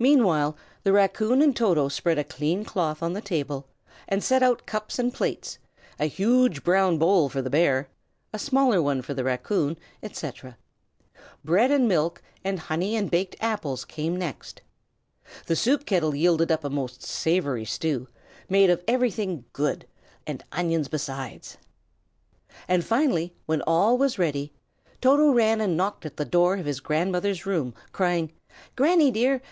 Meanwhile, 0.00 0.56
the 0.82 0.90
raccoon 0.92 1.40
and 1.40 1.54
Toto 1.54 1.86
spread 1.88 2.18
a 2.18 2.24
clean 2.24 2.64
cloth 2.64 3.00
on 3.00 3.12
the 3.12 3.20
table, 3.20 3.68
and 4.08 4.24
set 4.24 4.42
out 4.42 4.66
cups 4.66 4.98
and 4.98 5.14
plates, 5.14 5.58
a 6.00 6.06
huge 6.06 6.64
brown 6.64 6.98
bowl 6.98 7.28
for 7.28 7.40
the 7.40 7.48
bear, 7.50 7.88
a 8.32 8.38
smaller 8.40 8.82
one 8.82 9.00
for 9.02 9.14
the 9.14 9.22
raccoon, 9.22 9.78
etc. 10.02 10.58
Bread 11.44 11.70
and 11.70 11.86
milk, 11.86 12.20
and 12.42 12.58
honey 12.58 12.96
and 12.96 13.08
baked 13.08 13.36
apples 13.38 13.84
came 13.84 14.16
next; 14.16 14.62
the 15.46 15.54
soup 15.54 15.86
kettle 15.86 16.16
yielded 16.16 16.50
up 16.50 16.64
a 16.64 16.70
most 16.70 17.04
savory 17.04 17.64
stew, 17.64 18.08
made 18.48 18.70
of 18.70 18.82
everything 18.88 19.44
good, 19.52 19.86
and 20.26 20.42
onions 20.50 20.88
besides; 20.88 21.56
and 22.66 22.84
finally, 22.84 23.32
when 23.46 23.62
all 23.62 23.96
was 23.96 24.18
ready, 24.18 24.52
Toto 25.00 25.30
ran 25.30 25.60
and 25.60 25.76
knocked 25.76 26.04
at 26.04 26.16
the 26.16 26.24
door 26.24 26.56
of 26.56 26.66
his 26.66 26.80
grandmother's 26.80 27.46
room, 27.46 27.72
crying, 27.92 28.32
"Granny, 28.74 29.12
dear! 29.12 29.40